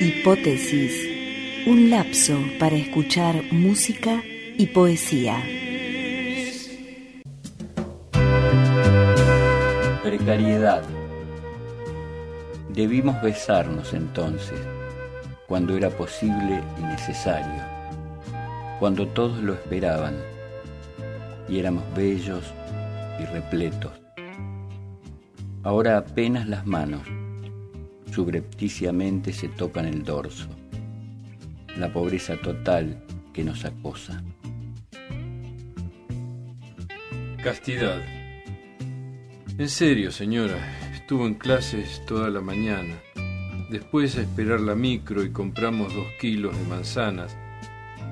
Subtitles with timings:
[0.00, 1.06] Hipótesis,
[1.66, 4.22] un lapso para escuchar música
[4.56, 5.44] y poesía.
[10.02, 10.82] Precariedad.
[12.70, 14.58] Debimos besarnos entonces,
[15.48, 17.64] cuando era posible y necesario,
[18.78, 20.14] cuando todos lo esperaban
[21.48, 22.44] y éramos bellos
[23.18, 23.92] y repletos.
[25.62, 27.00] Ahora apenas las manos
[28.12, 30.48] subrepticiamente se tocan el dorso,
[31.78, 34.22] la pobreza total que nos acosa.
[37.42, 38.02] Castidad.
[39.56, 40.58] En serio, señora,
[40.92, 42.96] estuvo en clases toda la mañana.
[43.68, 47.36] Después a esperar la micro y compramos dos kilos de manzanas.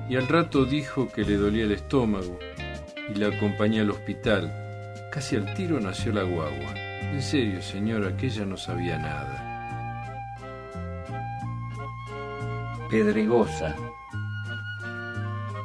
[0.09, 2.39] Y al rato dijo que le dolía el estómago
[3.13, 4.51] y la acompañé al hospital.
[5.11, 6.75] Casi al tiro nació la guagua.
[6.75, 9.47] En serio, señora, que ella no sabía nada.
[12.89, 13.75] pedregosa.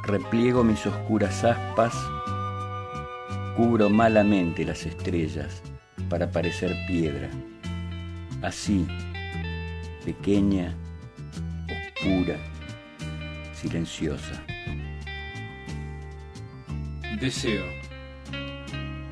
[0.03, 1.95] Repliego mis oscuras aspas,
[3.55, 5.61] cubro malamente las estrellas
[6.09, 7.29] para parecer piedra.
[8.41, 8.85] Así,
[10.03, 10.75] pequeña,
[11.95, 12.37] oscura,
[13.53, 14.43] silenciosa.
[17.19, 17.65] Deseo.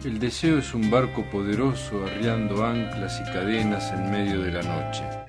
[0.04, 5.22] El deseo es un barco poderoso arriando anclas y cadenas en medio de la noche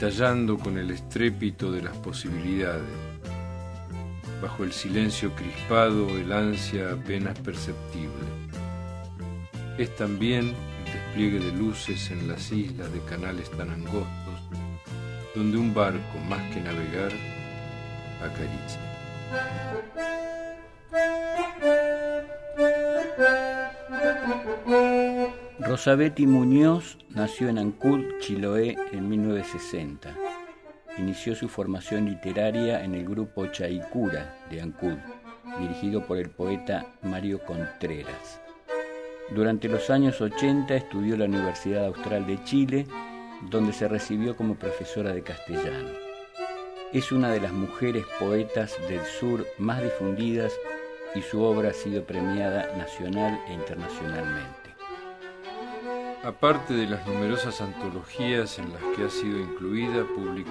[0.00, 2.88] estallando con el estrépito de las posibilidades.
[4.40, 8.24] Bajo el silencio crispado, el ansia apenas perceptible.
[9.76, 10.54] Es también
[11.10, 14.40] despliegue de luces en las islas de canales tan angostos,
[15.34, 17.10] donde un barco, más que navegar,
[18.22, 18.80] acaricia.
[25.58, 30.14] Rosabetti Muñoz nació en Ancud, Chiloé, en 1960.
[30.96, 34.96] Inició su formación literaria en el grupo Chaicura de Ancud,
[35.58, 38.40] dirigido por el poeta Mario Contreras.
[39.30, 42.86] Durante los años 80 estudió en la Universidad Austral de Chile,
[43.48, 45.88] donde se recibió como profesora de castellano.
[46.92, 50.52] Es una de las mujeres poetas del sur más difundidas
[51.14, 54.74] y su obra ha sido premiada nacional e internacionalmente.
[56.24, 60.50] Aparte de las numerosas antologías en las que ha sido incluida, publicó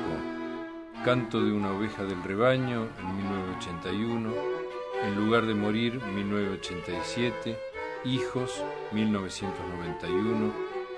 [1.03, 4.33] Canto de una oveja del rebaño en 1981,
[5.03, 7.57] En lugar de morir 1987,
[8.05, 10.53] Hijos 1991,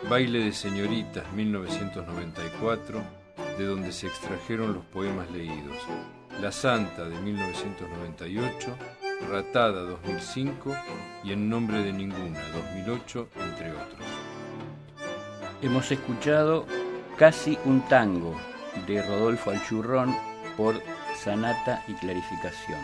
[0.08, 3.02] Baile de señoritas 1994,
[3.58, 5.78] de donde se extrajeron los poemas leídos,
[6.40, 8.78] La Santa de 1998,
[9.32, 10.76] Ratada 2005
[11.24, 12.40] y En nombre de ninguna
[12.86, 14.08] 2008, entre otros.
[15.64, 16.68] Hemos escuchado
[17.18, 18.36] Casi un tango
[18.86, 20.16] de Rodolfo Alchurrón
[20.56, 20.80] por
[21.16, 22.80] Sanata y Clarificación.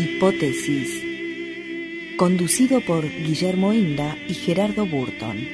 [0.00, 1.04] Hipótesis.
[2.16, 5.46] Conducido por Guillermo Inda y Gerardo Burton.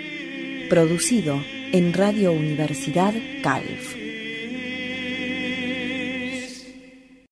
[0.70, 1.42] Producido
[1.72, 3.12] en Radio Universidad
[3.42, 4.05] Calf.